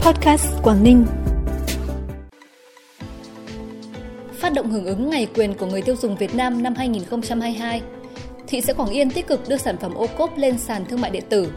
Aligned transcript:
Podcast 0.00 0.62
Quảng 0.62 0.84
Ninh. 0.84 1.06
Phát 4.32 4.52
động 4.52 4.70
hưởng 4.70 4.84
ứng 4.84 5.10
Ngày 5.10 5.26
quyền 5.34 5.54
của 5.54 5.66
người 5.66 5.82
tiêu 5.82 5.96
dùng 5.96 6.16
Việt 6.16 6.34
Nam 6.34 6.62
năm 6.62 6.74
2022, 6.74 7.82
thị 8.46 8.60
xã 8.60 8.72
Quảng 8.72 8.88
Yên 8.88 9.10
tích 9.10 9.26
cực 9.26 9.48
đưa 9.48 9.56
sản 9.56 9.76
phẩm 9.76 9.94
ô 9.94 10.06
cốp 10.18 10.38
lên 10.38 10.58
sàn 10.58 10.84
thương 10.84 11.00
mại 11.00 11.10
điện 11.10 11.24
tử. 11.28 11.52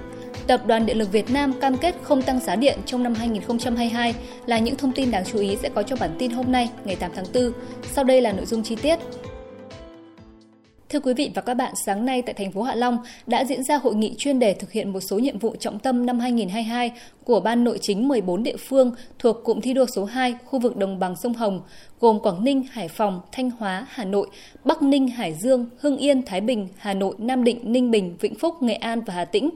Tập 0.47 0.61
đoàn 0.65 0.85
Điện 0.85 0.97
lực 0.97 1.11
Việt 1.11 1.31
Nam 1.31 1.53
cam 1.61 1.77
kết 1.77 1.95
không 2.01 2.21
tăng 2.21 2.39
giá 2.39 2.55
điện 2.55 2.79
trong 2.85 3.03
năm 3.03 3.13
2022 3.13 4.15
là 4.45 4.59
những 4.59 4.75
thông 4.75 4.91
tin 4.91 5.11
đáng 5.11 5.23
chú 5.31 5.39
ý 5.39 5.57
sẽ 5.61 5.69
có 5.69 5.83
trong 5.83 5.99
bản 5.99 6.15
tin 6.19 6.31
hôm 6.31 6.51
nay, 6.51 6.69
ngày 6.83 6.95
8 6.95 7.11
tháng 7.15 7.25
4. 7.33 7.51
Sau 7.91 8.03
đây 8.03 8.21
là 8.21 8.31
nội 8.31 8.45
dung 8.45 8.63
chi 8.63 8.75
tiết. 8.75 8.99
Thưa 10.93 10.99
quý 10.99 11.13
vị 11.13 11.31
và 11.35 11.41
các 11.41 11.53
bạn, 11.53 11.73
sáng 11.85 12.05
nay 12.05 12.21
tại 12.21 12.33
thành 12.33 12.51
phố 12.51 12.61
Hạ 12.61 12.75
Long 12.75 12.97
đã 13.27 13.45
diễn 13.45 13.63
ra 13.63 13.77
hội 13.77 13.95
nghị 13.95 14.13
chuyên 14.17 14.39
đề 14.39 14.53
thực 14.53 14.71
hiện 14.71 14.93
một 14.93 14.99
số 14.99 15.19
nhiệm 15.19 15.39
vụ 15.39 15.55
trọng 15.59 15.79
tâm 15.79 16.05
năm 16.05 16.19
2022 16.19 16.91
của 17.23 17.39
Ban 17.39 17.63
Nội 17.63 17.77
chính 17.81 18.07
14 18.07 18.43
địa 18.43 18.57
phương 18.57 18.91
thuộc 19.19 19.37
cụm 19.43 19.61
thi 19.61 19.73
đua 19.73 19.85
số 19.95 20.05
2 20.05 20.35
khu 20.45 20.59
vực 20.59 20.77
đồng 20.77 20.99
bằng 20.99 21.15
sông 21.15 21.33
Hồng, 21.33 21.61
gồm 21.99 22.19
Quảng 22.19 22.43
Ninh, 22.43 22.63
Hải 22.71 22.87
Phòng, 22.87 23.21
Thanh 23.31 23.49
Hóa, 23.49 23.87
Hà 23.89 24.05
Nội, 24.05 24.27
Bắc 24.63 24.81
Ninh, 24.81 25.07
Hải 25.07 25.33
Dương, 25.33 25.65
Hưng 25.77 25.97
Yên, 25.97 26.25
Thái 26.25 26.41
Bình, 26.41 26.67
Hà 26.77 26.93
Nội, 26.93 27.15
Nam 27.17 27.43
Định, 27.43 27.59
Ninh 27.63 27.91
Bình, 27.91 28.17
Vĩnh 28.19 28.35
Phúc, 28.35 28.61
Nghệ 28.61 28.73
An 28.73 29.01
và 29.01 29.13
Hà 29.13 29.25
Tĩnh. 29.25 29.49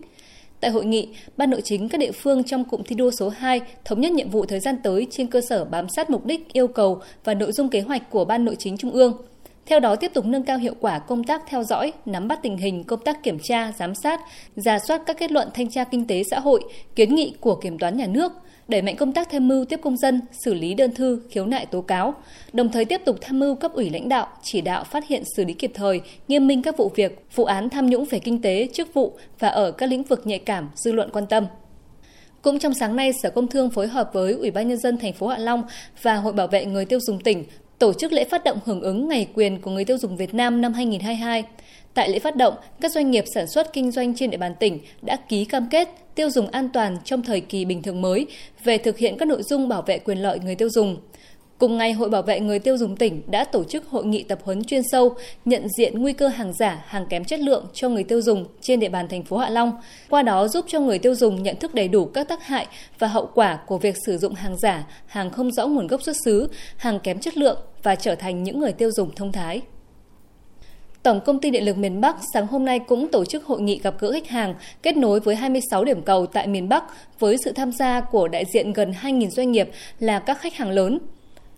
Tại 0.60 0.72
hội 0.72 0.86
nghị, 0.86 1.08
Ban 1.38 1.50
nội 1.50 1.62
chính 1.64 1.90
các 1.90 1.98
địa 1.98 2.12
phương 2.12 2.44
trong 2.44 2.64
cụm 2.64 2.82
thi 2.84 2.96
đua 2.96 3.12
số 3.12 3.30
2 3.30 3.62
thống 3.86 4.02
nhất 4.02 4.12
nhiệm 4.12 4.30
vụ 4.30 4.46
thời 4.46 4.60
gian 4.60 4.76
tới 4.84 5.08
trên 5.12 5.28
cơ 5.28 5.42
sở 5.42 5.66
bám 5.66 5.90
sát 5.90 6.10
mục 6.10 6.26
đích, 6.26 6.54
yêu 6.54 6.68
cầu 6.68 7.02
và 7.24 7.34
nội 7.34 7.52
dung 7.52 7.70
kế 7.70 7.82
hoạch 7.82 8.10
của 8.10 8.26
Ban 8.26 8.46
nội 8.46 8.56
chính 8.60 8.78
Trung 8.78 8.92
ương– 8.92 9.18
theo 9.68 9.80
đó, 9.80 9.96
tiếp 9.96 10.12
tục 10.14 10.26
nâng 10.26 10.44
cao 10.44 10.58
hiệu 10.58 10.74
quả 10.80 11.00
công 11.00 11.24
tác 11.24 11.42
theo 11.48 11.64
dõi, 11.64 11.94
nắm 12.06 12.28
bắt 12.28 12.40
tình 12.44 12.58
hình, 12.58 12.84
công 12.84 13.00
tác 13.00 13.24
kiểm 13.24 13.38
tra, 13.44 13.72
giám 13.78 13.96
sát, 13.96 14.22
giả 14.56 14.80
soát 14.80 15.02
các 15.06 15.18
kết 15.20 15.32
luận 15.32 15.50
thanh 15.54 15.70
tra 15.70 15.84
kinh 15.84 16.08
tế 16.08 16.24
xã 16.32 16.40
hội, 16.40 16.64
kiến 16.96 17.16
nghị 17.16 17.34
của 17.40 17.56
kiểm 17.56 17.80
toán 17.80 17.98
nhà 17.98 18.08
nước, 18.08 18.32
đẩy 18.68 18.82
mạnh 18.82 18.96
công 18.96 19.14
tác 19.14 19.30
tham 19.30 19.48
mưu 19.48 19.66
tiếp 19.66 19.80
công 19.84 19.98
dân, 19.98 20.22
xử 20.46 20.54
lý 20.54 20.74
đơn 20.74 20.96
thư, 20.96 21.22
khiếu 21.30 21.46
nại 21.46 21.66
tố 21.66 21.82
cáo, 21.82 22.14
đồng 22.54 22.72
thời 22.72 22.86
tiếp 22.86 23.02
tục 23.06 23.18
tham 23.22 23.40
mưu 23.40 23.56
cấp 23.56 23.74
ủy 23.74 23.90
lãnh 23.90 24.10
đạo, 24.10 24.28
chỉ 24.44 24.62
đạo 24.62 24.84
phát 24.84 25.08
hiện 25.08 25.24
xử 25.36 25.46
lý 25.46 25.54
kịp 25.54 25.72
thời, 25.74 26.02
nghiêm 26.28 26.48
minh 26.48 26.62
các 26.62 26.78
vụ 26.78 26.92
việc, 26.96 27.26
vụ 27.36 27.46
án 27.46 27.70
tham 27.70 27.90
nhũng 27.90 28.06
về 28.06 28.20
kinh 28.20 28.42
tế, 28.42 28.68
chức 28.74 28.94
vụ 28.94 29.18
và 29.40 29.48
ở 29.48 29.72
các 29.72 29.90
lĩnh 29.90 30.04
vực 30.04 30.28
nhạy 30.28 30.40
cảm 30.40 30.70
dư 30.76 30.92
luận 30.92 31.10
quan 31.14 31.28
tâm. 31.28 31.46
Cũng 32.42 32.60
trong 32.60 32.74
sáng 32.74 32.96
nay, 32.96 33.12
Sở 33.24 33.30
Công 33.30 33.48
Thương 33.48 33.70
phối 33.70 33.88
hợp 33.88 34.10
với 34.14 34.34
Ủy 34.34 34.52
ban 34.52 34.68
nhân 34.68 34.78
dân 34.78 34.98
thành 34.98 35.14
phố 35.14 35.28
Hạ 35.28 35.38
Long 35.38 35.64
và 36.02 36.16
Hội 36.16 36.34
bảo 36.34 36.48
vệ 36.48 36.66
người 36.66 36.86
tiêu 36.86 37.00
dùng 37.00 37.20
tỉnh 37.20 37.44
tổ 37.80 37.94
chức 37.94 38.12
lễ 38.12 38.26
phát 38.26 38.44
động 38.44 38.60
hưởng 38.66 38.82
ứng 38.82 39.08
Ngày 39.08 39.28
quyền 39.34 39.62
của 39.62 39.72
người 39.72 39.86
tiêu 39.86 39.98
dùng 39.98 40.18
Việt 40.18 40.34
Nam 40.34 40.62
năm 40.62 40.74
2022. 40.74 41.44
Tại 41.94 42.10
lễ 42.10 42.20
phát 42.20 42.36
động, 42.36 42.54
các 42.82 42.92
doanh 42.92 43.12
nghiệp 43.12 43.24
sản 43.34 43.48
xuất 43.48 43.74
kinh 43.74 43.92
doanh 43.92 44.16
trên 44.16 44.30
địa 44.30 44.38
bàn 44.38 44.56
tỉnh 44.60 44.80
đã 45.02 45.16
ký 45.30 45.46
cam 45.46 45.68
kết 45.72 45.90
tiêu 46.16 46.30
dùng 46.30 46.48
an 46.48 46.70
toàn 46.74 46.98
trong 47.04 47.22
thời 47.22 47.42
kỳ 47.42 47.66
bình 47.66 47.82
thường 47.82 48.02
mới 48.02 48.28
về 48.64 48.78
thực 48.78 48.98
hiện 48.98 49.18
các 49.18 49.28
nội 49.28 49.44
dung 49.44 49.68
bảo 49.68 49.82
vệ 49.82 50.00
quyền 50.00 50.18
lợi 50.18 50.40
người 50.40 50.56
tiêu 50.56 50.70
dùng. 50.70 50.98
Cùng 51.58 51.78
ngày, 51.78 51.94
Hội 51.94 52.10
Bảo 52.10 52.22
vệ 52.22 52.40
người 52.40 52.60
tiêu 52.60 52.78
dùng 52.78 52.96
tỉnh 52.96 53.22
đã 53.28 53.44
tổ 53.44 53.64
chức 53.64 53.88
hội 53.88 54.06
nghị 54.06 54.24
tập 54.24 54.40
huấn 54.44 54.64
chuyên 54.64 54.82
sâu 54.92 55.16
nhận 55.46 55.68
diện 55.78 56.02
nguy 56.02 56.14
cơ 56.14 56.28
hàng 56.28 56.54
giả, 56.54 56.84
hàng 56.88 57.06
kém 57.10 57.26
chất 57.26 57.40
lượng 57.40 57.66
cho 57.74 57.90
người 57.90 58.04
tiêu 58.04 58.22
dùng 58.22 58.46
trên 58.62 58.80
địa 58.80 58.90
bàn 58.90 59.08
thành 59.08 59.24
phố 59.24 59.38
Hạ 59.38 59.50
Long. 59.50 59.72
Qua 60.10 60.24
đó 60.24 60.48
giúp 60.48 60.66
cho 60.68 60.80
người 60.80 61.00
tiêu 61.00 61.16
dùng 61.16 61.44
nhận 61.44 61.56
thức 61.56 61.74
đầy 61.74 61.88
đủ 61.88 62.06
các 62.06 62.28
tác 62.28 62.44
hại 62.44 62.68
và 63.00 63.08
hậu 63.08 63.30
quả 63.34 63.60
của 63.68 63.78
việc 63.78 63.96
sử 64.06 64.18
dụng 64.18 64.34
hàng 64.34 64.58
giả, 64.58 64.88
hàng 65.06 65.30
không 65.30 65.52
rõ 65.52 65.68
nguồn 65.68 65.88
gốc 65.88 66.02
xuất 66.02 66.16
xứ, 66.26 66.50
hàng 66.78 67.00
kém 67.00 67.20
chất 67.20 67.38
lượng 67.38 67.58
và 67.84 67.96
trở 67.96 68.16
thành 68.16 68.44
những 68.44 68.60
người 68.60 68.72
tiêu 68.72 68.92
dùng 68.92 69.16
thông 69.16 69.32
thái. 69.32 69.62
Tổng 71.04 71.22
công 71.26 71.40
ty 71.40 71.52
Điện 71.52 71.66
lực 71.66 71.78
miền 71.78 72.02
Bắc 72.02 72.16
sáng 72.34 72.48
hôm 72.48 72.66
nay 72.66 72.80
cũng 72.80 73.08
tổ 73.12 73.26
chức 73.26 73.46
hội 73.46 73.62
nghị 73.62 73.80
gặp 73.84 73.96
gỡ 74.00 74.12
khách 74.12 74.28
hàng 74.28 74.56
kết 74.84 74.98
nối 74.98 75.20
với 75.20 75.36
26 75.36 75.84
điểm 75.84 76.02
cầu 76.02 76.26
tại 76.26 76.48
miền 76.48 76.70
Bắc 76.70 76.84
với 77.20 77.38
sự 77.46 77.52
tham 77.52 77.72
gia 77.72 78.02
của 78.02 78.28
đại 78.28 78.46
diện 78.54 78.74
gần 78.74 78.94
2.000 79.02 79.30
doanh 79.30 79.52
nghiệp 79.52 79.70
là 80.00 80.20
các 80.20 80.42
khách 80.42 80.56
hàng 80.56 80.70
lớn 80.70 81.00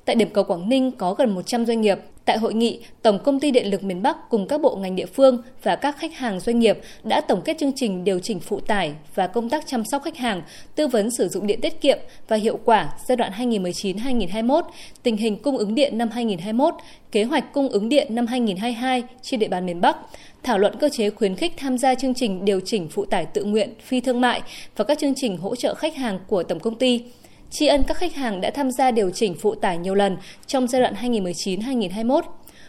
Tại 0.09 0.15
điểm 0.15 0.29
cầu 0.33 0.43
Quảng 0.43 0.69
Ninh 0.69 0.91
có 0.91 1.13
gần 1.13 1.35
100 1.35 1.65
doanh 1.65 1.81
nghiệp. 1.81 1.99
Tại 2.25 2.37
hội 2.37 2.53
nghị, 2.53 2.79
Tổng 3.01 3.19
công 3.23 3.39
ty 3.39 3.51
Điện 3.51 3.71
lực 3.71 3.83
miền 3.83 4.01
Bắc 4.01 4.29
cùng 4.29 4.47
các 4.47 4.61
bộ 4.61 4.75
ngành 4.75 4.95
địa 4.95 5.05
phương 5.05 5.41
và 5.63 5.75
các 5.75 5.97
khách 5.97 6.15
hàng 6.15 6.39
doanh 6.39 6.59
nghiệp 6.59 6.79
đã 7.03 7.21
tổng 7.21 7.41
kết 7.41 7.57
chương 7.59 7.71
trình 7.75 8.03
điều 8.03 8.19
chỉnh 8.19 8.39
phụ 8.39 8.59
tải 8.59 8.93
và 9.15 9.27
công 9.27 9.49
tác 9.49 9.67
chăm 9.67 9.83
sóc 9.85 10.03
khách 10.03 10.17
hàng, 10.17 10.41
tư 10.75 10.87
vấn 10.87 11.11
sử 11.11 11.27
dụng 11.27 11.47
điện 11.47 11.61
tiết 11.61 11.81
kiệm 11.81 11.97
và 12.27 12.35
hiệu 12.35 12.59
quả 12.65 12.93
giai 13.07 13.15
đoạn 13.15 13.31
2019-2021, 13.37 14.61
tình 15.03 15.17
hình 15.17 15.37
cung 15.41 15.57
ứng 15.57 15.75
điện 15.75 15.97
năm 15.97 16.09
2021, 16.09 16.73
kế 17.11 17.23
hoạch 17.23 17.53
cung 17.53 17.69
ứng 17.69 17.89
điện 17.89 18.15
năm 18.15 18.27
2022 18.27 19.03
trên 19.21 19.39
địa 19.39 19.47
bàn 19.47 19.65
miền 19.65 19.81
Bắc, 19.81 19.97
thảo 20.43 20.57
luận 20.57 20.75
cơ 20.79 20.89
chế 20.89 21.09
khuyến 21.09 21.35
khích 21.35 21.53
tham 21.57 21.77
gia 21.77 21.95
chương 21.95 22.13
trình 22.13 22.45
điều 22.45 22.59
chỉnh 22.65 22.87
phụ 22.91 23.05
tải 23.05 23.25
tự 23.25 23.43
nguyện 23.43 23.73
phi 23.83 24.01
thương 24.01 24.21
mại 24.21 24.41
và 24.75 24.85
các 24.85 24.99
chương 24.99 25.15
trình 25.15 25.37
hỗ 25.37 25.55
trợ 25.55 25.73
khách 25.73 25.95
hàng 25.95 26.19
của 26.27 26.43
tổng 26.43 26.59
công 26.59 26.75
ty 26.75 27.01
tri 27.49 27.67
ân 27.67 27.83
các 27.83 27.97
khách 27.97 28.15
hàng 28.15 28.41
đã 28.41 28.51
tham 28.51 28.71
gia 28.71 28.91
điều 28.91 29.09
chỉnh 29.09 29.35
phụ 29.41 29.55
tải 29.55 29.77
nhiều 29.77 29.95
lần 29.95 30.17
trong 30.47 30.67
giai 30.67 30.81
đoạn 30.81 30.93
2019-2021. 30.93 32.21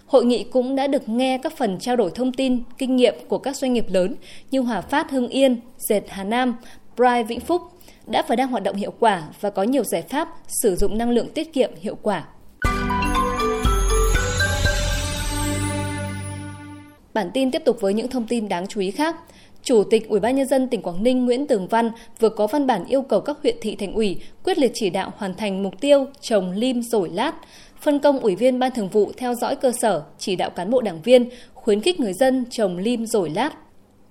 Hội 0.07 0.25
nghị 0.25 0.45
cũng 0.45 0.77
đã 0.77 0.87
được 0.87 1.09
nghe 1.09 1.39
các 1.39 1.57
phần 1.57 1.79
trao 1.79 1.97
đổi 1.97 2.11
thông 2.15 2.33
tin, 2.33 2.63
kinh 2.79 2.97
nghiệm 2.97 3.15
của 3.29 3.39
các 3.39 3.57
doanh 3.57 3.73
nghiệp 3.73 3.87
lớn 3.89 4.15
như 4.51 4.61
Hòa 4.61 4.81
Phát 4.81 5.11
Hưng 5.11 5.29
Yên, 5.29 5.61
Dệt 5.79 6.03
Hà 6.09 6.25
Nam, 6.25 6.57
Bright 6.97 7.29
Vĩnh 7.29 7.41
Phúc 7.41 7.63
đã 8.07 8.23
và 8.29 8.37
đang 8.37 8.49
hoạt 8.49 8.63
động 8.63 8.77
hiệu 8.77 8.93
quả 9.01 9.23
và 9.41 9.51
có 9.51 9.63
nhiều 9.63 9.85
giải 9.85 10.03
pháp 10.03 10.29
sử 10.47 10.77
dụng 10.77 10.99
năng 10.99 11.11
lượng 11.11 11.29
tiết 11.35 11.53
kiệm 11.53 11.71
hiệu 11.81 11.97
quả. 12.03 12.25
Bản 17.15 17.31
tin 17.35 17.51
tiếp 17.51 17.63
tục 17.65 17.81
với 17.81 17.95
những 17.95 18.09
thông 18.09 18.27
tin 18.27 18.49
đáng 18.49 18.67
chú 18.67 18.81
ý 18.81 18.91
khác. 18.91 19.17
Chủ 19.63 19.85
tịch 19.85 20.09
Ủy 20.09 20.21
ban 20.21 20.37
nhân 20.37 20.47
dân 20.47 20.69
tỉnh 20.69 20.83
Quảng 20.83 21.03
Ninh 21.03 21.25
Nguyễn 21.25 21.47
Tường 21.47 21.67
Văn 21.69 21.91
vừa 22.19 22.29
có 22.29 22.47
văn 22.47 22.67
bản 22.67 22.85
yêu 22.85 23.03
cầu 23.03 23.21
các 23.21 23.37
huyện 23.43 23.57
thị 23.61 23.77
thành 23.77 23.95
ủy 23.95 24.17
quyết 24.45 24.59
liệt 24.59 24.71
chỉ 24.75 24.91
đạo 24.91 25.13
hoàn 25.17 25.35
thành 25.35 25.63
mục 25.63 25.81
tiêu 25.81 26.07
trồng 26.21 26.51
lim 26.51 26.83
rổi 26.83 27.09
lát, 27.09 27.33
phân 27.81 27.99
công 27.99 28.19
ủy 28.19 28.37
viên 28.37 28.59
ban 28.59 28.73
thường 28.75 28.89
vụ 28.89 29.13
theo 29.17 29.35
dõi 29.35 29.57
cơ 29.57 29.73
sở, 29.73 30.03
chỉ 30.19 30.37
đạo 30.37 30.51
cán 30.51 30.71
bộ 30.71 30.81
đảng 30.81 31.03
viên 31.03 31.29
khuyến 31.55 31.81
khích 31.81 32.01
người 32.01 32.13
dân 32.13 32.45
trồng 32.51 32.79
lim 32.79 33.07
rổi 33.07 33.31
lát. 33.31 33.51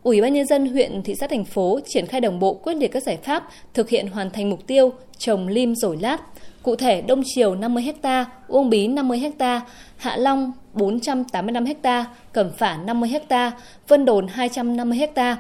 Ủy 0.04 0.22
ban 0.22 0.34
nhân 0.34 0.46
dân 0.46 0.68
huyện, 0.68 1.04
thị 1.04 1.16
xã 1.20 1.28
thành 1.28 1.46
phố 1.46 1.80
triển 1.86 2.06
khai 2.06 2.22
đồng 2.22 2.40
bộ 2.40 2.54
quyết 2.54 2.74
liệt 2.74 2.92
các 2.92 3.04
giải 3.04 3.18
pháp 3.18 3.50
thực 3.74 3.90
hiện 3.90 4.08
hoàn 4.08 4.30
thành 4.30 4.50
mục 4.50 4.68
tiêu 4.68 4.94
trồng 5.18 5.48
lim 5.48 5.76
rổi 5.76 5.98
lát. 6.02 6.18
Cụ 6.64 6.76
thể, 6.76 7.02
Đông 7.02 7.24
Triều 7.26 7.56
50 7.56 7.94
ha, 8.04 8.26
Uông 8.48 8.70
Bí 8.70 8.88
50 8.88 9.32
ha, 9.40 9.62
Hạ 9.98 10.18
Long 10.18 10.52
485 10.80 11.66
ha, 11.84 12.06
Cẩm 12.32 12.52
Phả 12.58 12.78
50 12.78 13.10
ha, 13.30 13.52
Vân 13.88 14.06
Đồn 14.06 14.28
250 14.28 15.08
ha, 15.16 15.38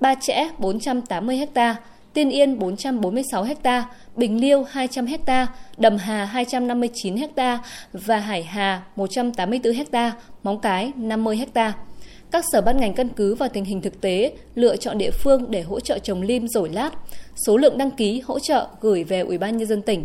Ba 0.00 0.14
Chẽ 0.20 0.48
480 0.58 1.46
ha, 1.54 1.76
Tiên 2.12 2.30
Yên 2.30 2.58
446 2.58 3.46
ha, 3.64 3.84
Bình 4.16 4.40
Liêu 4.40 4.64
200 4.70 5.06
ha, 5.26 5.46
Đầm 5.76 5.96
Hà 5.96 6.24
259 6.24 7.16
ha 7.36 7.58
và 7.92 8.18
Hải 8.18 8.42
Hà 8.42 8.82
184 8.96 9.72
ha, 9.92 10.12
Móng 10.42 10.60
Cái 10.60 10.92
50 10.96 11.46
ha. 11.54 11.72
Các 12.30 12.44
sở 12.52 12.60
ban 12.60 12.76
ngành 12.76 12.94
căn 12.94 13.08
cứ 13.08 13.34
vào 13.34 13.48
tình 13.48 13.64
hình 13.64 13.80
thực 13.82 14.00
tế, 14.00 14.32
lựa 14.54 14.76
chọn 14.76 14.98
địa 14.98 15.10
phương 15.10 15.50
để 15.50 15.62
hỗ 15.62 15.80
trợ 15.80 15.98
trồng 15.98 16.22
lim 16.22 16.48
rổi 16.48 16.68
lát. 16.68 16.90
Số 17.46 17.56
lượng 17.56 17.78
đăng 17.78 17.90
ký 17.90 18.22
hỗ 18.24 18.38
trợ 18.38 18.66
gửi 18.80 19.04
về 19.04 19.20
Ủy 19.20 19.38
ban 19.38 19.56
nhân 19.56 19.68
dân 19.68 19.82
tỉnh 19.82 20.04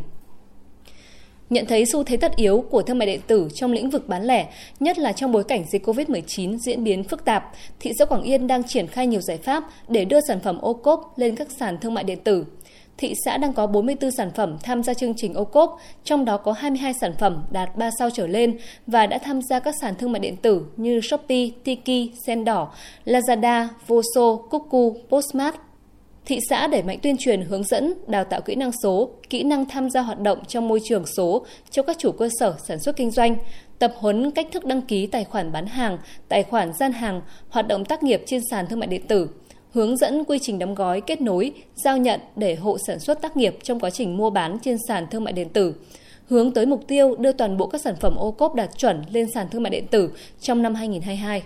Nhận 1.52 1.66
thấy 1.66 1.86
xu 1.86 2.04
thế 2.04 2.18
tất 2.18 2.36
yếu 2.36 2.66
của 2.70 2.82
thương 2.82 2.98
mại 2.98 3.06
điện 3.06 3.20
tử 3.28 3.48
trong 3.54 3.72
lĩnh 3.72 3.90
vực 3.90 4.08
bán 4.08 4.24
lẻ, 4.24 4.48
nhất 4.80 5.00
là 5.00 5.12
trong 5.12 5.32
bối 5.32 5.44
cảnh 5.44 5.66
dịch 5.72 5.86
COVID-19 5.86 6.58
diễn 6.58 6.84
biến 6.84 7.04
phức 7.04 7.26
tạp, 7.26 7.52
thị 7.80 7.92
xã 8.00 8.06
Quảng 8.06 8.22
Yên 8.22 8.48
đang 8.48 8.64
triển 8.64 8.88
khai 8.88 9.08
nhiều 9.08 9.22
giải 9.22 9.38
pháp 9.38 9.64
để 9.88 10.06
đưa 10.06 10.22
sản 10.28 10.40
phẩm 10.40 10.58
ô 10.62 10.74
cốp 10.74 11.14
lên 11.18 11.36
các 11.36 11.48
sàn 11.60 11.78
thương 11.78 11.94
mại 11.94 12.04
điện 12.04 12.20
tử. 12.24 12.46
Thị 12.98 13.14
xã 13.26 13.38
đang 13.38 13.54
có 13.54 13.68
44 13.68 14.12
sản 14.12 14.32
phẩm 14.36 14.58
tham 14.64 14.84
gia 14.84 14.94
chương 14.94 15.14
trình 15.18 15.34
ô 15.34 15.44
cốp, 15.44 15.78
trong 16.04 16.26
đó 16.26 16.38
có 16.38 16.52
22 16.52 16.94
sản 17.02 17.14
phẩm 17.20 17.44
đạt 17.52 17.78
3 17.78 17.90
sao 18.00 18.10
trở 18.10 18.28
lên 18.28 18.58
và 18.88 19.08
đã 19.08 19.18
tham 19.18 19.42
gia 19.42 19.60
các 19.60 19.76
sàn 19.82 19.96
thương 19.96 20.12
mại 20.12 20.20
điện 20.20 20.36
tử 20.36 20.66
như 20.78 21.02
Shopee, 21.02 21.50
Tiki, 21.64 22.12
Sen 22.26 22.46
Đỏ, 22.46 22.72
Lazada, 23.06 23.68
Voso, 23.88 24.36
Cuckoo, 24.36 25.00
Postmart, 25.10 25.56
Thị 26.26 26.40
xã 26.50 26.68
đẩy 26.68 26.84
mạnh 26.84 27.00
tuyên 27.02 27.18
truyền 27.18 27.42
hướng 27.42 27.64
dẫn, 27.64 27.94
đào 28.08 28.24
tạo 28.24 28.42
kỹ 28.42 28.56
năng 28.56 28.72
số, 28.84 29.10
kỹ 29.30 29.44
năng 29.44 29.66
tham 29.66 29.90
gia 29.90 30.02
hoạt 30.02 30.20
động 30.20 30.46
trong 30.48 30.68
môi 30.68 30.80
trường 30.84 31.06
số 31.06 31.46
cho 31.70 31.84
các 31.84 31.98
chủ 32.00 32.12
cơ 32.12 32.30
sở 32.40 32.56
sản 32.68 32.80
xuất 32.80 32.96
kinh 32.96 33.12
doanh, 33.12 33.36
tập 33.80 33.94
huấn 33.98 34.32
cách 34.32 34.48
thức 34.52 34.66
đăng 34.66 34.82
ký 34.82 35.08
tài 35.08 35.24
khoản 35.24 35.52
bán 35.52 35.66
hàng, 35.66 35.98
tài 36.30 36.44
khoản 36.44 36.74
gian 36.74 36.92
hàng, 36.92 37.22
hoạt 37.50 37.68
động 37.68 37.86
tác 37.86 38.04
nghiệp 38.04 38.24
trên 38.26 38.42
sàn 38.52 38.68
thương 38.68 38.80
mại 38.80 38.88
điện 38.88 39.08
tử, 39.08 39.30
hướng 39.74 39.98
dẫn 39.98 40.24
quy 40.24 40.40
trình 40.42 40.60
đóng 40.60 40.76
gói, 40.76 41.02
kết 41.02 41.22
nối, 41.22 41.52
giao 41.76 41.98
nhận 41.98 42.20
để 42.36 42.56
hộ 42.56 42.78
sản 42.88 43.00
xuất 43.00 43.22
tác 43.22 43.38
nghiệp 43.38 43.58
trong 43.64 43.80
quá 43.80 43.90
trình 43.90 44.18
mua 44.18 44.30
bán 44.30 44.58
trên 44.60 44.78
sàn 44.88 45.08
thương 45.12 45.24
mại 45.24 45.34
điện 45.34 45.50
tử, 45.50 45.74
hướng 46.28 46.52
tới 46.52 46.66
mục 46.66 46.88
tiêu 46.88 47.16
đưa 47.16 47.32
toàn 47.32 47.58
bộ 47.58 47.68
các 47.68 47.82
sản 47.82 47.96
phẩm 48.00 48.16
ô 48.16 48.32
cốp 48.32 48.56
đạt 48.56 48.78
chuẩn 48.78 49.02
lên 49.12 49.28
sàn 49.34 49.48
thương 49.50 49.64
mại 49.64 49.70
điện 49.70 49.88
tử 49.88 50.12
trong 50.42 50.62
năm 50.62 50.76
2022. 50.76 51.44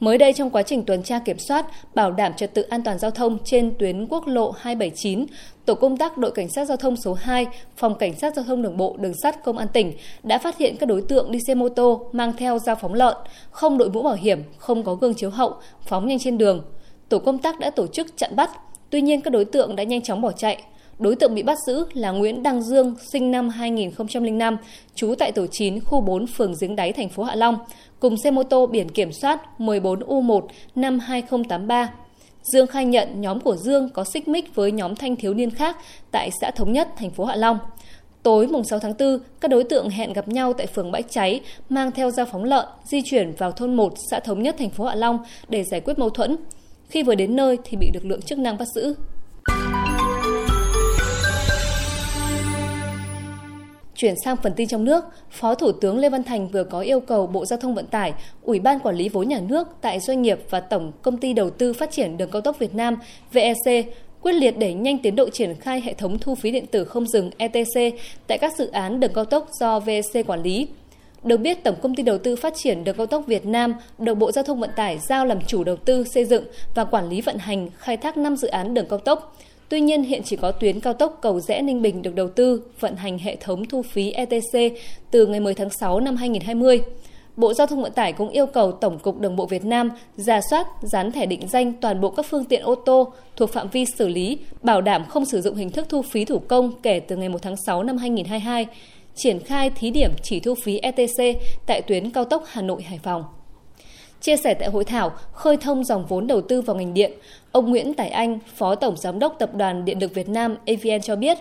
Mới 0.00 0.18
đây 0.18 0.32
trong 0.32 0.50
quá 0.50 0.62
trình 0.62 0.82
tuần 0.82 1.02
tra 1.02 1.18
kiểm 1.18 1.38
soát, 1.38 1.66
bảo 1.94 2.12
đảm 2.12 2.32
trật 2.36 2.54
tự 2.54 2.62
an 2.62 2.82
toàn 2.82 2.98
giao 2.98 3.10
thông 3.10 3.38
trên 3.44 3.74
tuyến 3.78 4.06
quốc 4.06 4.26
lộ 4.26 4.50
279, 4.50 5.26
Tổ 5.64 5.74
công 5.74 5.96
tác 5.96 6.18
đội 6.18 6.30
cảnh 6.30 6.48
sát 6.48 6.64
giao 6.64 6.76
thông 6.76 6.96
số 6.96 7.14
2, 7.14 7.46
Phòng 7.76 7.94
Cảnh 7.94 8.18
sát 8.18 8.36
giao 8.36 8.44
thông 8.44 8.62
đường 8.62 8.76
bộ 8.76 8.96
đường 9.00 9.14
sắt 9.22 9.44
Công 9.44 9.58
an 9.58 9.68
tỉnh 9.72 9.92
đã 10.22 10.38
phát 10.38 10.58
hiện 10.58 10.76
các 10.76 10.86
đối 10.86 11.02
tượng 11.02 11.30
đi 11.30 11.38
xe 11.46 11.54
mô 11.54 11.68
tô 11.68 12.10
mang 12.12 12.32
theo 12.36 12.58
dao 12.58 12.76
phóng 12.76 12.94
lợn, 12.94 13.16
không 13.50 13.78
đội 13.78 13.90
mũ 13.90 14.02
bảo 14.02 14.14
hiểm, 14.14 14.42
không 14.58 14.82
có 14.82 14.94
gương 14.94 15.14
chiếu 15.14 15.30
hậu, 15.30 15.54
phóng 15.80 16.06
nhanh 16.06 16.18
trên 16.18 16.38
đường. 16.38 16.64
Tổ 17.08 17.18
công 17.18 17.38
tác 17.38 17.58
đã 17.58 17.70
tổ 17.70 17.86
chức 17.86 18.16
chặn 18.16 18.36
bắt, 18.36 18.50
tuy 18.90 19.00
nhiên 19.00 19.20
các 19.20 19.30
đối 19.30 19.44
tượng 19.44 19.76
đã 19.76 19.82
nhanh 19.82 20.02
chóng 20.02 20.20
bỏ 20.20 20.32
chạy. 20.32 20.62
Đối 20.98 21.16
tượng 21.16 21.34
bị 21.34 21.42
bắt 21.42 21.58
giữ 21.66 21.86
là 21.92 22.10
Nguyễn 22.10 22.42
Đăng 22.42 22.62
Dương, 22.62 22.94
sinh 23.12 23.30
năm 23.30 23.48
2005, 23.48 24.56
trú 24.94 25.14
tại 25.18 25.32
tổ 25.32 25.46
9, 25.46 25.80
khu 25.80 26.00
4, 26.00 26.26
phường 26.26 26.54
Giếng 26.60 26.76
Đáy, 26.76 26.92
thành 26.92 27.08
phố 27.08 27.22
Hạ 27.22 27.34
Long, 27.34 27.58
cùng 28.00 28.16
xe 28.16 28.30
mô 28.30 28.42
tô 28.42 28.66
biển 28.66 28.88
kiểm 28.88 29.12
soát 29.12 29.40
14U1 29.58 30.40
năm 30.74 30.98
2083. 30.98 31.92
Dương 32.42 32.66
khai 32.66 32.84
nhận 32.84 33.20
nhóm 33.20 33.40
của 33.40 33.56
Dương 33.56 33.88
có 33.88 34.04
xích 34.04 34.28
mích 34.28 34.54
với 34.54 34.72
nhóm 34.72 34.96
thanh 34.96 35.16
thiếu 35.16 35.34
niên 35.34 35.50
khác 35.50 35.76
tại 36.10 36.30
xã 36.40 36.50
Thống 36.50 36.72
Nhất, 36.72 36.88
thành 36.96 37.10
phố 37.10 37.24
Hạ 37.24 37.36
Long. 37.36 37.58
Tối 38.22 38.46
mùng 38.46 38.64
6 38.64 38.78
tháng 38.78 38.94
4, 38.98 39.18
các 39.40 39.48
đối 39.48 39.64
tượng 39.64 39.90
hẹn 39.90 40.12
gặp 40.12 40.28
nhau 40.28 40.52
tại 40.52 40.66
phường 40.66 40.92
Bãi 40.92 41.02
Cháy, 41.02 41.40
mang 41.68 41.90
theo 41.92 42.10
dao 42.10 42.26
phóng 42.26 42.44
lợn, 42.44 42.66
di 42.84 43.02
chuyển 43.04 43.32
vào 43.38 43.52
thôn 43.52 43.74
1, 43.74 43.92
xã 44.10 44.20
Thống 44.20 44.42
Nhất, 44.42 44.56
thành 44.58 44.70
phố 44.70 44.84
Hạ 44.84 44.94
Long 44.94 45.18
để 45.48 45.64
giải 45.64 45.80
quyết 45.80 45.98
mâu 45.98 46.10
thuẫn. 46.10 46.36
Khi 46.88 47.02
vừa 47.02 47.14
đến 47.14 47.36
nơi 47.36 47.58
thì 47.64 47.76
bị 47.76 47.90
lực 47.94 48.04
lượng 48.04 48.22
chức 48.22 48.38
năng 48.38 48.58
bắt 48.58 48.68
giữ. 48.74 48.94
Chuyển 53.96 54.14
sang 54.24 54.36
phần 54.42 54.52
tin 54.56 54.68
trong 54.68 54.84
nước, 54.84 55.04
Phó 55.30 55.54
Thủ 55.54 55.72
tướng 55.72 55.98
Lê 55.98 56.08
Văn 56.08 56.22
Thành 56.22 56.48
vừa 56.48 56.64
có 56.64 56.80
yêu 56.80 57.00
cầu 57.00 57.26
Bộ 57.26 57.46
Giao 57.46 57.58
thông 57.58 57.74
Vận 57.74 57.86
tải, 57.86 58.14
Ủy 58.42 58.58
ban 58.58 58.80
Quản 58.80 58.96
lý 58.96 59.08
vốn 59.08 59.28
nhà 59.28 59.40
nước 59.48 59.68
tại 59.80 60.00
doanh 60.00 60.22
nghiệp 60.22 60.38
và 60.50 60.60
Tổng 60.60 60.92
Công 61.02 61.16
ty 61.16 61.32
Đầu 61.32 61.50
tư 61.50 61.72
Phát 61.72 61.90
triển 61.90 62.16
Đường 62.16 62.30
cao 62.30 62.42
tốc 62.42 62.58
Việt 62.58 62.74
Nam 62.74 62.96
VEC 63.32 63.86
quyết 64.22 64.32
liệt 64.32 64.58
đẩy 64.58 64.74
nhanh 64.74 64.98
tiến 64.98 65.16
độ 65.16 65.30
triển 65.30 65.54
khai 65.54 65.80
hệ 65.80 65.94
thống 65.94 66.18
thu 66.18 66.34
phí 66.34 66.50
điện 66.50 66.66
tử 66.66 66.84
không 66.84 67.06
dừng 67.06 67.30
ETC 67.36 67.94
tại 68.26 68.38
các 68.38 68.56
dự 68.58 68.70
án 68.70 69.00
đường 69.00 69.12
cao 69.14 69.24
tốc 69.24 69.48
do 69.60 69.80
VEC 69.80 70.26
quản 70.26 70.42
lý. 70.42 70.68
Được 71.24 71.36
biết, 71.36 71.64
Tổng 71.64 71.76
Công 71.82 71.94
ty 71.94 72.02
Đầu 72.02 72.18
tư 72.18 72.36
Phát 72.36 72.54
triển 72.56 72.84
Đường 72.84 72.96
cao 72.96 73.06
tốc 73.06 73.26
Việt 73.26 73.46
Nam 73.46 73.74
được 73.98 74.14
Bộ 74.14 74.32
Giao 74.32 74.44
thông 74.44 74.60
Vận 74.60 74.70
tải 74.76 74.98
giao 75.08 75.26
làm 75.26 75.40
chủ 75.40 75.64
đầu 75.64 75.76
tư 75.76 76.04
xây 76.04 76.24
dựng 76.24 76.44
và 76.74 76.84
quản 76.84 77.08
lý 77.08 77.20
vận 77.20 77.38
hành 77.38 77.68
khai 77.78 77.96
thác 77.96 78.16
5 78.16 78.36
dự 78.36 78.48
án 78.48 78.74
đường 78.74 78.86
cao 78.90 78.98
tốc. 78.98 79.36
Tuy 79.68 79.80
nhiên, 79.80 80.02
hiện 80.02 80.22
chỉ 80.24 80.36
có 80.36 80.52
tuyến 80.52 80.80
cao 80.80 80.92
tốc 80.92 81.18
Cầu 81.22 81.40
Rẽ 81.40 81.62
Ninh 81.62 81.82
Bình 81.82 82.02
được 82.02 82.14
đầu 82.14 82.28
tư 82.28 82.62
vận 82.80 82.96
hành 82.96 83.18
hệ 83.18 83.36
thống 83.36 83.64
thu 83.64 83.82
phí 83.82 84.10
ETC 84.10 84.78
từ 85.10 85.26
ngày 85.26 85.40
10 85.40 85.54
tháng 85.54 85.70
6 85.70 86.00
năm 86.00 86.16
2020. 86.16 86.80
Bộ 87.36 87.54
Giao 87.54 87.66
thông 87.66 87.82
Vận 87.82 87.92
tải 87.92 88.12
cũng 88.12 88.28
yêu 88.28 88.46
cầu 88.46 88.72
Tổng 88.72 88.98
cục 88.98 89.20
Đường 89.20 89.36
bộ 89.36 89.46
Việt 89.46 89.64
Nam 89.64 89.90
giả 90.16 90.40
soát, 90.50 90.66
dán 90.82 91.12
thẻ 91.12 91.26
định 91.26 91.48
danh 91.48 91.72
toàn 91.72 92.00
bộ 92.00 92.10
các 92.10 92.26
phương 92.30 92.44
tiện 92.44 92.62
ô 92.62 92.74
tô 92.74 93.12
thuộc 93.36 93.50
phạm 93.50 93.68
vi 93.68 93.84
xử 93.98 94.08
lý, 94.08 94.38
bảo 94.62 94.80
đảm 94.80 95.04
không 95.08 95.24
sử 95.24 95.40
dụng 95.40 95.56
hình 95.56 95.70
thức 95.70 95.86
thu 95.88 96.02
phí 96.02 96.24
thủ 96.24 96.38
công 96.38 96.72
kể 96.82 97.00
từ 97.00 97.16
ngày 97.16 97.28
1 97.28 97.42
tháng 97.42 97.56
6 97.66 97.82
năm 97.82 97.96
2022, 97.96 98.66
triển 99.14 99.38
khai 99.38 99.70
thí 99.70 99.90
điểm 99.90 100.10
chỉ 100.22 100.40
thu 100.40 100.54
phí 100.64 100.78
ETC 100.78 101.40
tại 101.66 101.82
tuyến 101.82 102.10
cao 102.10 102.24
tốc 102.24 102.42
Hà 102.46 102.62
Nội 102.62 102.82
Hải 102.82 102.98
Phòng. 103.02 103.24
Chia 104.20 104.36
sẻ 104.36 104.54
tại 104.54 104.68
hội 104.68 104.84
thảo 104.84 105.12
khơi 105.32 105.56
thông 105.56 105.84
dòng 105.84 106.06
vốn 106.06 106.26
đầu 106.26 106.40
tư 106.40 106.60
vào 106.60 106.76
ngành 106.76 106.94
điện, 106.94 107.12
ông 107.52 107.70
Nguyễn 107.70 107.94
Tài 107.94 108.08
Anh, 108.08 108.38
Phó 108.56 108.74
Tổng 108.74 108.96
Giám 108.96 109.18
đốc 109.18 109.36
Tập 109.38 109.54
đoàn 109.54 109.84
Điện 109.84 109.98
lực 110.00 110.14
Việt 110.14 110.28
Nam 110.28 110.56
EVN 110.64 111.00
cho 111.02 111.16
biết, 111.16 111.38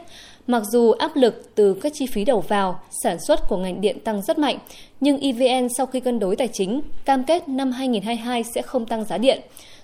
mặc 0.48 0.64
dù 0.72 0.92
áp 0.92 1.16
lực 1.16 1.56
từ 1.56 1.74
các 1.74 1.92
chi 1.96 2.06
phí 2.08 2.26
đầu 2.26 2.40
vào, 2.40 2.80
sản 3.04 3.18
xuất 3.20 3.48
của 3.48 3.58
ngành 3.58 3.82
điện 3.82 4.00
tăng 4.00 4.22
rất 4.22 4.38
mạnh, 4.38 4.58
nhưng 5.00 5.20
EVN 5.20 5.70
sau 5.78 5.86
khi 5.86 6.00
cân 6.00 6.20
đối 6.20 6.36
tài 6.36 6.48
chính, 6.54 6.82
cam 7.06 7.24
kết 7.24 7.50
năm 7.50 7.72
2022 7.72 8.44
sẽ 8.56 8.62
không 8.62 8.86
tăng 8.86 9.06
giá 9.06 9.18
điện. 9.18 9.42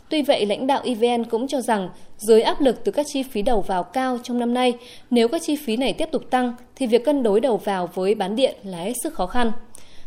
Tuy 0.09 0.21
vậy, 0.21 0.45
lãnh 0.45 0.67
đạo 0.67 0.81
EVN 0.83 1.23
cũng 1.23 1.47
cho 1.47 1.61
rằng 1.61 1.89
dưới 2.17 2.41
áp 2.41 2.61
lực 2.61 2.83
từ 2.83 2.91
các 2.91 3.05
chi 3.09 3.23
phí 3.23 3.41
đầu 3.41 3.61
vào 3.61 3.83
cao 3.83 4.17
trong 4.23 4.39
năm 4.39 4.53
nay, 4.53 4.73
nếu 5.09 5.27
các 5.27 5.41
chi 5.45 5.55
phí 5.55 5.77
này 5.77 5.93
tiếp 5.93 6.09
tục 6.11 6.23
tăng 6.29 6.53
thì 6.75 6.87
việc 6.87 7.05
cân 7.05 7.23
đối 7.23 7.39
đầu 7.39 7.57
vào 7.57 7.89
với 7.93 8.15
bán 8.15 8.35
điện 8.35 8.55
là 8.63 8.77
hết 8.77 8.93
sức 9.03 9.13
khó 9.13 9.25
khăn. 9.25 9.51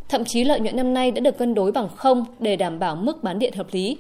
Thậm 0.08 0.24
chí 0.24 0.44
lợi 0.44 0.60
nhuận 0.60 0.76
năm 0.76 0.94
nay 0.94 1.10
đã 1.10 1.20
được 1.20 1.38
cân 1.38 1.54
đối 1.54 1.72
bằng 1.72 1.88
không 1.96 2.24
để 2.38 2.56
đảm 2.56 2.78
bảo 2.78 2.96
mức 2.96 3.22
bán 3.22 3.38
điện 3.38 3.52
hợp 3.52 3.66
lý. 3.72 3.96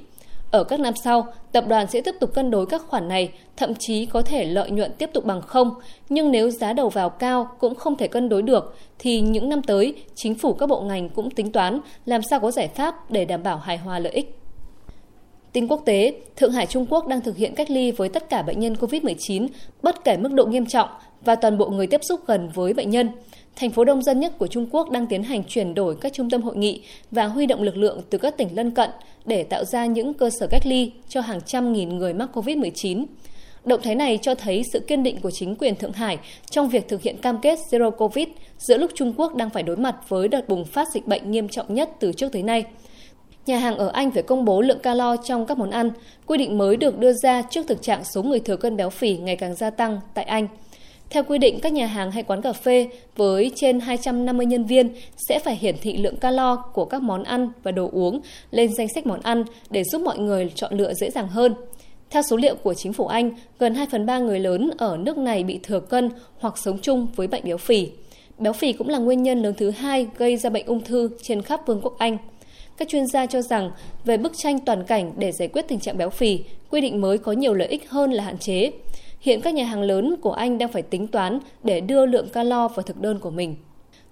Ở 0.50 0.64
các 0.64 0.80
năm 0.80 0.94
sau, 1.04 1.26
tập 1.52 1.64
đoàn 1.68 1.86
sẽ 1.86 2.00
tiếp 2.00 2.14
tục 2.20 2.34
cân 2.34 2.50
đối 2.50 2.66
các 2.66 2.82
khoản 2.82 3.08
này, 3.08 3.32
thậm 3.56 3.74
chí 3.78 4.06
có 4.06 4.22
thể 4.22 4.44
lợi 4.44 4.70
nhuận 4.70 4.92
tiếp 4.98 5.10
tục 5.12 5.24
bằng 5.24 5.42
không, 5.42 5.70
nhưng 6.08 6.30
nếu 6.30 6.50
giá 6.50 6.72
đầu 6.72 6.88
vào 6.88 7.10
cao 7.10 7.48
cũng 7.58 7.74
không 7.74 7.96
thể 7.96 8.08
cân 8.08 8.28
đối 8.28 8.42
được, 8.42 8.76
thì 8.98 9.20
những 9.20 9.48
năm 9.48 9.62
tới, 9.62 9.94
chính 10.14 10.34
phủ 10.34 10.52
các 10.54 10.68
bộ 10.68 10.80
ngành 10.80 11.08
cũng 11.08 11.30
tính 11.30 11.52
toán 11.52 11.80
làm 12.06 12.20
sao 12.30 12.40
có 12.40 12.50
giải 12.50 12.68
pháp 12.68 13.10
để 13.10 13.24
đảm 13.24 13.42
bảo 13.42 13.56
hài 13.56 13.76
hòa 13.76 13.98
lợi 13.98 14.12
ích. 14.12 14.38
Tin 15.52 15.68
quốc 15.68 15.82
tế, 15.84 16.14
Thượng 16.36 16.52
Hải 16.52 16.66
Trung 16.66 16.86
Quốc 16.90 17.06
đang 17.06 17.20
thực 17.20 17.36
hiện 17.36 17.54
cách 17.54 17.70
ly 17.70 17.90
với 17.90 18.08
tất 18.08 18.30
cả 18.30 18.42
bệnh 18.42 18.60
nhân 18.60 18.74
COVID-19, 18.74 19.48
bất 19.82 20.04
kể 20.04 20.16
mức 20.16 20.32
độ 20.32 20.46
nghiêm 20.46 20.66
trọng 20.66 20.88
và 21.24 21.34
toàn 21.34 21.58
bộ 21.58 21.68
người 21.68 21.86
tiếp 21.86 22.00
xúc 22.04 22.20
gần 22.26 22.48
với 22.54 22.74
bệnh 22.74 22.90
nhân. 22.90 23.08
Thành 23.56 23.70
phố 23.70 23.84
đông 23.84 24.02
dân 24.02 24.20
nhất 24.20 24.32
của 24.38 24.46
Trung 24.46 24.66
Quốc 24.70 24.90
đang 24.90 25.06
tiến 25.06 25.22
hành 25.22 25.44
chuyển 25.44 25.74
đổi 25.74 25.96
các 26.00 26.12
trung 26.12 26.30
tâm 26.30 26.42
hội 26.42 26.56
nghị 26.56 26.82
và 27.10 27.26
huy 27.26 27.46
động 27.46 27.62
lực 27.62 27.76
lượng 27.76 28.00
từ 28.10 28.18
các 28.18 28.36
tỉnh 28.36 28.48
lân 28.54 28.70
cận 28.70 28.90
để 29.26 29.42
tạo 29.42 29.64
ra 29.64 29.86
những 29.86 30.14
cơ 30.14 30.30
sở 30.30 30.46
cách 30.46 30.66
ly 30.66 30.92
cho 31.08 31.20
hàng 31.20 31.40
trăm 31.46 31.72
nghìn 31.72 31.88
người 31.88 32.14
mắc 32.14 32.28
COVID-19. 32.34 33.04
Động 33.64 33.80
thái 33.82 33.94
này 33.94 34.18
cho 34.22 34.34
thấy 34.34 34.62
sự 34.72 34.80
kiên 34.80 35.02
định 35.02 35.20
của 35.20 35.30
chính 35.30 35.56
quyền 35.56 35.76
Thượng 35.76 35.92
Hải 35.92 36.18
trong 36.50 36.68
việc 36.68 36.88
thực 36.88 37.02
hiện 37.02 37.16
cam 37.16 37.40
kết 37.40 37.58
Zero 37.70 37.90
Covid 37.90 38.28
giữa 38.58 38.78
lúc 38.78 38.90
Trung 38.94 39.12
Quốc 39.16 39.34
đang 39.34 39.50
phải 39.50 39.62
đối 39.62 39.76
mặt 39.76 39.96
với 40.08 40.28
đợt 40.28 40.48
bùng 40.48 40.64
phát 40.64 40.88
dịch 40.92 41.06
bệnh 41.06 41.30
nghiêm 41.30 41.48
trọng 41.48 41.74
nhất 41.74 41.90
từ 42.00 42.12
trước 42.12 42.32
tới 42.32 42.42
nay. 42.42 42.64
Nhà 43.46 43.58
hàng 43.58 43.76
ở 43.78 43.88
Anh 43.88 44.10
phải 44.10 44.22
công 44.22 44.44
bố 44.44 44.60
lượng 44.60 44.78
calo 44.78 45.16
trong 45.16 45.46
các 45.46 45.58
món 45.58 45.70
ăn. 45.70 45.90
Quy 46.26 46.38
định 46.38 46.58
mới 46.58 46.76
được 46.76 46.98
đưa 46.98 47.12
ra 47.12 47.42
trước 47.42 47.66
thực 47.68 47.82
trạng 47.82 48.04
số 48.04 48.22
người 48.22 48.40
thừa 48.40 48.56
cân 48.56 48.76
béo 48.76 48.90
phì 48.90 49.16
ngày 49.16 49.36
càng 49.36 49.54
gia 49.54 49.70
tăng 49.70 50.00
tại 50.14 50.24
Anh. 50.24 50.48
Theo 51.14 51.24
quy 51.24 51.38
định, 51.38 51.60
các 51.60 51.72
nhà 51.72 51.86
hàng 51.86 52.10
hay 52.10 52.22
quán 52.22 52.42
cà 52.42 52.52
phê 52.52 52.88
với 53.16 53.52
trên 53.54 53.80
250 53.80 54.46
nhân 54.46 54.64
viên 54.64 54.94
sẽ 55.28 55.38
phải 55.38 55.56
hiển 55.56 55.76
thị 55.82 55.96
lượng 55.96 56.16
calo 56.16 56.56
của 56.56 56.84
các 56.84 57.02
món 57.02 57.24
ăn 57.24 57.48
và 57.62 57.70
đồ 57.72 57.90
uống 57.92 58.20
lên 58.50 58.74
danh 58.74 58.88
sách 58.94 59.06
món 59.06 59.20
ăn 59.20 59.44
để 59.70 59.84
giúp 59.84 60.02
mọi 60.02 60.18
người 60.18 60.52
chọn 60.54 60.74
lựa 60.78 60.94
dễ 60.94 61.10
dàng 61.10 61.28
hơn. 61.28 61.54
Theo 62.10 62.22
số 62.22 62.36
liệu 62.36 62.54
của 62.54 62.74
chính 62.74 62.92
phủ 62.92 63.06
Anh, 63.06 63.30
gần 63.58 63.74
2 63.74 63.86
phần 63.90 64.06
3 64.06 64.18
người 64.18 64.40
lớn 64.40 64.70
ở 64.78 64.96
nước 64.96 65.18
này 65.18 65.44
bị 65.44 65.60
thừa 65.62 65.80
cân 65.80 66.10
hoặc 66.38 66.58
sống 66.58 66.78
chung 66.78 67.06
với 67.16 67.26
bệnh 67.26 67.44
béo 67.44 67.58
phì. 67.58 67.88
Béo 68.38 68.52
phì 68.52 68.72
cũng 68.72 68.88
là 68.88 68.98
nguyên 68.98 69.22
nhân 69.22 69.42
lớn 69.42 69.54
thứ 69.56 69.70
hai 69.70 70.06
gây 70.16 70.36
ra 70.36 70.50
bệnh 70.50 70.66
ung 70.66 70.80
thư 70.80 71.10
trên 71.22 71.42
khắp 71.42 71.60
Vương 71.66 71.80
quốc 71.80 71.98
Anh. 71.98 72.18
Các 72.76 72.88
chuyên 72.88 73.06
gia 73.06 73.26
cho 73.26 73.42
rằng, 73.42 73.70
về 74.04 74.16
bức 74.16 74.32
tranh 74.36 74.60
toàn 74.60 74.84
cảnh 74.84 75.12
để 75.16 75.32
giải 75.32 75.48
quyết 75.48 75.68
tình 75.68 75.80
trạng 75.80 75.98
béo 75.98 76.10
phì, 76.10 76.38
quy 76.70 76.80
định 76.80 77.00
mới 77.00 77.18
có 77.18 77.32
nhiều 77.32 77.54
lợi 77.54 77.68
ích 77.68 77.90
hơn 77.90 78.12
là 78.12 78.24
hạn 78.24 78.38
chế. 78.38 78.70
Hiện 79.24 79.40
các 79.40 79.54
nhà 79.54 79.64
hàng 79.64 79.82
lớn 79.82 80.16
của 80.20 80.32
Anh 80.32 80.58
đang 80.58 80.68
phải 80.68 80.82
tính 80.82 81.06
toán 81.06 81.38
để 81.62 81.80
đưa 81.80 82.06
lượng 82.06 82.28
calo 82.28 82.68
vào 82.68 82.82
thực 82.82 83.00
đơn 83.00 83.18
của 83.18 83.30
mình. 83.30 83.56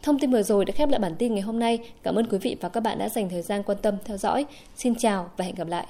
Thông 0.03 0.19
tin 0.19 0.31
vừa 0.31 0.43
rồi 0.43 0.65
đã 0.65 0.73
khép 0.73 0.89
lại 0.89 0.99
bản 0.99 1.15
tin 1.19 1.35
ngày 1.35 1.43
hôm 1.43 1.59
nay. 1.59 1.79
Cảm 2.03 2.15
ơn 2.15 2.27
quý 2.27 2.39
vị 2.39 2.57
và 2.61 2.69
các 2.69 2.81
bạn 2.81 2.99
đã 2.99 3.09
dành 3.09 3.29
thời 3.29 3.43
gian 3.43 3.63
quan 3.63 3.79
tâm 3.83 3.95
theo 4.05 4.17
dõi. 4.17 4.47
Xin 4.77 4.95
chào 4.95 5.31
và 5.37 5.45
hẹn 5.45 5.55
gặp 5.55 5.69
lại. 5.69 5.87